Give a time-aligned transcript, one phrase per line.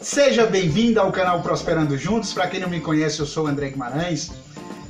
[0.00, 2.32] Seja bem-vindo ao canal Prosperando Juntos.
[2.32, 4.30] Para quem não me conhece, eu sou o André Guimarães.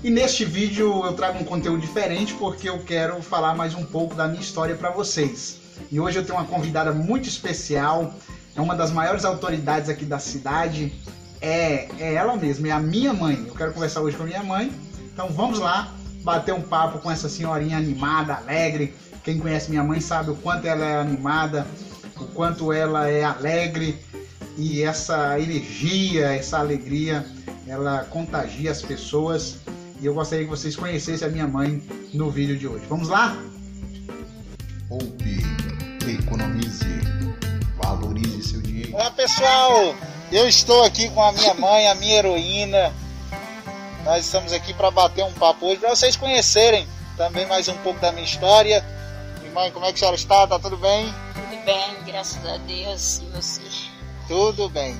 [0.03, 4.15] E neste vídeo eu trago um conteúdo diferente porque eu quero falar mais um pouco
[4.15, 5.61] da minha história para vocês.
[5.91, 8.15] E hoje eu tenho uma convidada muito especial,
[8.55, 10.93] é uma das maiores autoridades aqui da cidade,
[11.41, 13.45] é, é ela mesma, é a minha mãe.
[13.47, 14.73] Eu quero conversar hoje com a minha mãe.
[15.13, 18.95] Então vamos lá bater um papo com essa senhorinha animada, alegre.
[19.23, 21.67] Quem conhece minha mãe sabe o quanto ela é animada,
[22.17, 23.99] o quanto ela é alegre
[24.57, 27.25] e essa energia, essa alegria,
[27.67, 29.59] ela contagia as pessoas.
[30.01, 32.85] E eu gostaria que vocês conhecessem a minha mãe no vídeo de hoje.
[32.89, 33.37] Vamos lá?
[34.89, 35.41] Poupe,
[36.07, 36.85] economize,
[37.83, 38.95] valorize seu dinheiro.
[38.95, 39.95] Olá pessoal,
[40.33, 42.93] eu estou aqui com a minha mãe, a minha heroína.
[44.05, 46.87] Nós estamos aqui para bater um papo hoje, para vocês conhecerem
[47.17, 48.85] também mais um pouco da minha história.
[49.41, 50.47] Minha mãe, como é que a senhora está?
[50.47, 51.13] Tá tudo bem?
[51.35, 53.19] Tudo bem, graças a Deus.
[53.19, 53.63] E você?
[54.29, 54.97] Tudo bem.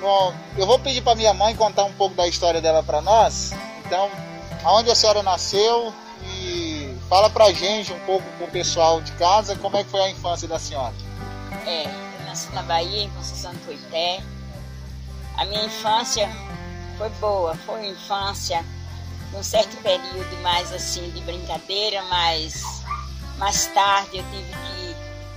[0.00, 3.52] Bom, eu vou pedir para minha mãe contar um pouco da história dela para nós.
[3.84, 4.10] Então,
[4.62, 5.92] aonde a senhora nasceu
[6.26, 10.10] e fala pra gente um pouco pro pessoal de casa como é que foi a
[10.10, 10.94] infância da senhora.
[11.66, 14.22] É, eu nasci na Bahia, em Conceição do Coité.
[15.36, 16.30] A minha infância
[16.98, 18.64] foi boa, foi uma infância
[19.36, 22.82] um certo período mais assim de brincadeira, mas
[23.36, 24.73] mais tarde eu tive que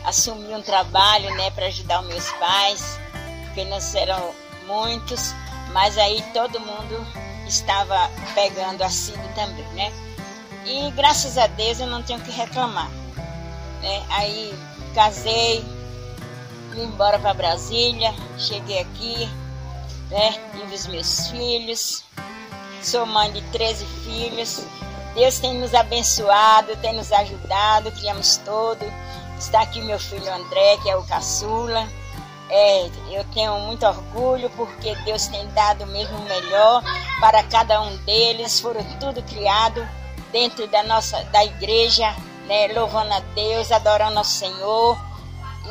[0.08, 2.97] assumir um trabalho, né, para ajudar os meus pais,
[3.45, 4.33] porque nós eram
[4.66, 5.33] muitos,
[5.73, 7.05] mas aí todo mundo
[7.45, 9.91] estava pegando assíduo também, né?
[10.66, 12.89] E graças a Deus eu não tenho que reclamar.
[13.81, 14.05] Né?
[14.09, 14.58] Aí
[14.95, 15.59] casei,
[16.71, 19.30] vim embora para Brasília, cheguei aqui,
[20.09, 20.33] né?
[20.53, 22.03] Tive os meus filhos,
[22.81, 24.64] sou mãe de 13 filhos.
[25.16, 28.86] Deus tem nos abençoado, tem nos ajudado, criamos todo.
[29.39, 31.88] Está aqui meu filho André, que é o caçula.
[32.49, 36.81] É, eu tenho muito orgulho porque Deus tem dado mesmo o melhor
[37.19, 38.59] para cada um deles.
[38.59, 39.88] Foram tudo criado
[40.31, 42.15] dentro da nossa da igreja,
[42.47, 44.97] né, louvando a Deus, adorando ao Senhor.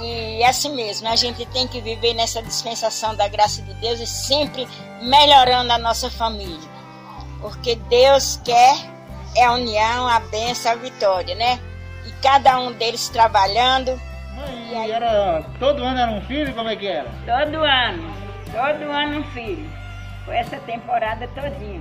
[0.00, 4.06] E assim mesmo, a gente tem que viver nessa dispensação da graça de Deus e
[4.06, 4.69] sempre
[5.00, 6.69] melhorando a nossa família.
[7.41, 8.76] Porque Deus quer
[9.34, 11.60] é a união, a bênção, a vitória, né?
[12.06, 14.00] E cada um deles trabalhando
[14.37, 16.53] Mãe, e era todo ano era um filho?
[16.55, 17.09] Como é que era?
[17.25, 18.15] Todo ano,
[18.53, 19.69] todo ano um filho.
[20.27, 21.81] Foi essa temporada todinha.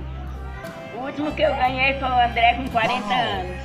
[0.94, 3.56] O último que eu ganhei foi o André com 40 anos.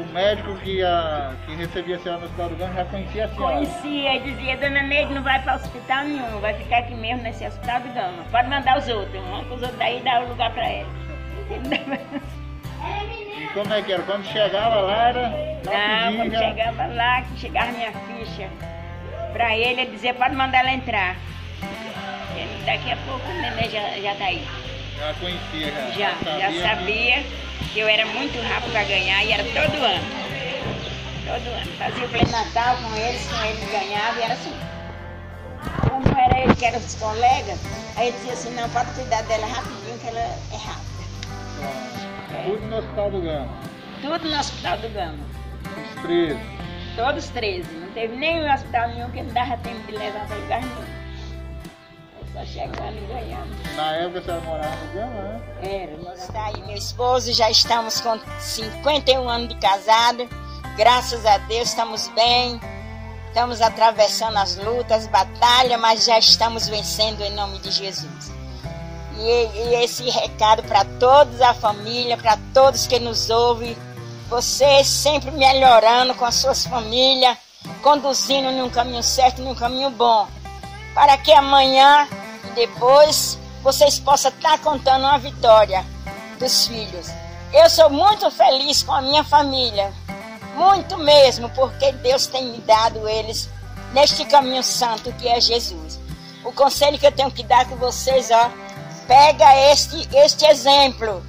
[0.00, 3.28] O médico que, a, que recebia a senhora no hospital do Gama já conhecia a
[3.28, 3.54] senhora?
[3.54, 7.46] Conhecia e dizia, dona Neide não vai para hospital nenhum, vai ficar aqui mesmo nesse
[7.46, 8.24] hospital do Gama.
[8.30, 10.88] Pode mandar os outros, vamos para os outros daí dar o lugar para ela.
[13.54, 14.02] Como é que era?
[14.02, 15.28] Quando chegava lá era.
[15.64, 16.38] Não, quando já...
[16.40, 18.50] chegava lá, que chegava minha ficha
[19.32, 21.16] para ele, ele dizia, pode mandar ela entrar.
[22.36, 24.44] Ele, daqui a pouco o neném já, já tá aí.
[24.98, 26.14] Já conhecia, já.
[26.24, 27.24] Já, já sabia
[27.72, 30.04] que eu era muito rápido para ganhar e era todo ano.
[31.24, 31.72] Todo ano.
[31.78, 34.54] Fazia o pleno Natal com eles, com eles ganhava e era assim.
[35.88, 37.60] Como era ele que era os colegas,
[37.96, 41.93] aí ele dizia assim, não, pode cuidar dela rapidinho que ela é rápida.
[42.44, 43.48] Tudo no hospital do Gama.
[44.02, 45.18] Tudo no hospital do Gama.
[45.64, 46.38] Os três.
[46.96, 47.72] Todos 13.
[47.72, 51.04] Não teve nenhum hospital nenhum que não dava tempo de levar para lugar nenhum.
[52.20, 53.76] Eu só chegando e ganhando.
[53.76, 55.40] Na época senhora morava no Gama, né?
[55.62, 56.14] Era.
[56.14, 60.28] Está aí meu esposo, já estamos com 51 anos de casado.
[60.76, 62.60] Graças a Deus estamos bem.
[63.28, 68.33] Estamos atravessando as lutas, batalhas, mas já estamos vencendo em nome de Jesus.
[69.18, 73.76] E, e esse recado para todos a família, para todos que nos ouvem,
[74.28, 77.36] vocês sempre melhorando com as suas famílias,
[77.82, 80.26] conduzindo num caminho certo, num caminho bom,
[80.94, 82.08] para que amanhã
[82.44, 85.84] e depois vocês possam estar contando uma vitória
[86.38, 87.08] dos filhos.
[87.52, 89.92] Eu sou muito feliz com a minha família,
[90.56, 93.48] muito mesmo, porque Deus tem me dado eles
[93.92, 96.00] neste caminho santo que é Jesus.
[96.44, 98.50] O conselho que eu tenho que dar com vocês, ó,
[99.06, 101.22] pega este, este exemplo.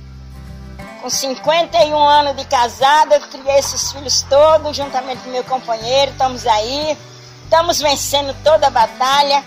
[1.01, 6.47] Com 51 anos de casada, eu criei esses filhos todos, juntamente com meu companheiro, estamos
[6.47, 6.97] aí,
[7.43, 9.43] estamos vencendo toda a batalha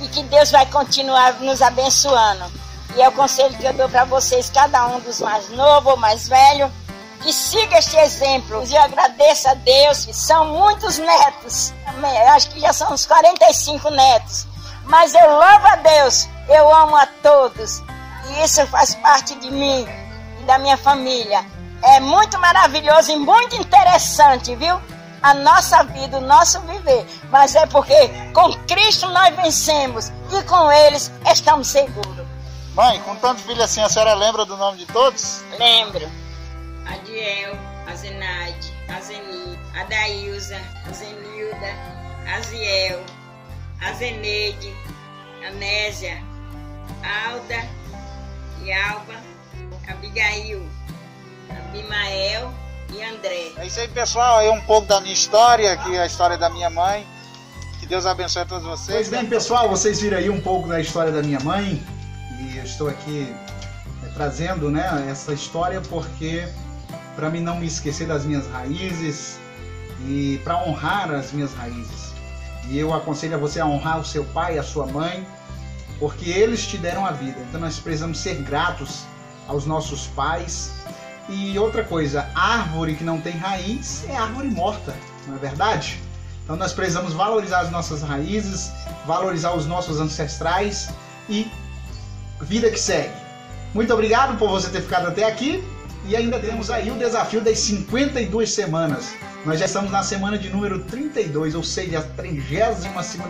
[0.00, 2.50] e que Deus vai continuar nos abençoando.
[2.96, 5.98] E é o conselho que eu dou para vocês, cada um dos mais novos ou
[5.98, 6.70] mais velhos,
[7.22, 8.62] que siga este exemplo.
[8.66, 13.90] E eu agradeço a Deus, são muitos netos, eu acho que já são uns 45
[13.90, 14.46] netos.
[14.84, 17.82] Mas eu louvo a Deus, eu amo a todos.
[18.28, 19.86] E isso faz parte de mim
[20.40, 21.44] e da minha família.
[21.82, 24.80] É muito maravilhoso e muito interessante, viu?
[25.22, 27.06] a nossa vida, o nosso viver.
[27.30, 32.26] Mas é porque com Cristo nós vencemos e com eles estamos seguros.
[32.74, 35.44] Mãe, com tantos filhos assim, a senhora lembra do nome de todos?
[35.58, 36.10] Lembro.
[36.86, 37.56] Adiel,
[37.86, 41.74] Azenaide, Azeni, Adailza, Azenilda,
[42.36, 43.00] Aziel,
[43.80, 44.74] Azeneide,
[45.46, 46.22] Anésia,
[47.02, 47.68] Alda
[48.62, 49.14] e Alba,
[49.88, 50.62] Abigail,
[51.50, 52.52] Abimael
[52.94, 53.52] e André.
[53.56, 54.38] É isso aí, pessoal.
[54.38, 57.06] Aí um pouco da minha história, que é a história da minha mãe.
[57.80, 58.96] Que Deus abençoe a todos vocês.
[58.96, 61.82] Pois bem, pessoal, vocês viram aí um pouco da história da minha mãe.
[62.40, 63.34] E eu estou aqui
[64.04, 66.46] é, trazendo né, essa história porque
[67.16, 69.38] para mim não me esquecer das minhas raízes
[70.06, 72.12] e para honrar as minhas raízes.
[72.68, 75.26] E eu aconselho a você a honrar o seu pai e a sua mãe,
[76.02, 77.38] porque eles te deram a vida.
[77.48, 79.04] Então nós precisamos ser gratos
[79.46, 80.72] aos nossos pais.
[81.28, 84.96] E outra coisa, árvore que não tem raiz é árvore morta,
[85.28, 86.02] não é verdade?
[86.42, 88.72] Então nós precisamos valorizar as nossas raízes,
[89.06, 90.90] valorizar os nossos ancestrais
[91.28, 91.48] e
[92.40, 93.14] vida que segue.
[93.72, 95.62] Muito obrigado por você ter ficado até aqui.
[96.04, 99.14] E ainda temos aí o desafio das 52 semanas.
[99.44, 102.78] Nós já estamos na semana de número 32, ou seja, a 32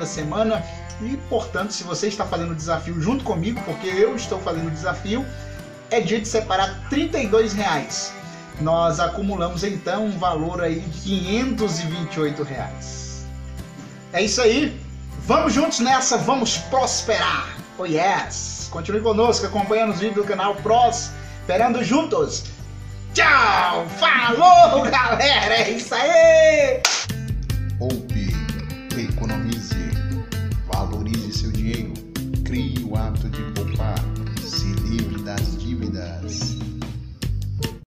[0.06, 0.64] semana.
[1.00, 4.70] E, portanto, se você está fazendo o desafio junto comigo, porque eu estou fazendo o
[4.70, 5.24] desafio,
[5.90, 8.12] é dia de separar 32 reais.
[8.60, 13.26] Nós acumulamos então um valor aí de 528 reais.
[14.12, 14.78] É isso aí.
[15.26, 17.56] Vamos juntos nessa, vamos prosperar.
[17.78, 18.69] Oh yes!
[18.70, 21.10] Continue conosco, acompanhando os vídeos do canal Pros,
[21.40, 22.44] esperando juntos.
[23.14, 23.86] Tchau!
[23.98, 25.54] Falou, galera!
[25.54, 26.80] É isso aí!